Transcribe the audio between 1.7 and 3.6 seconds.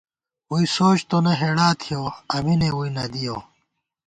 تھِیَؤ، اَمینے ووئی نہ دِیَؤ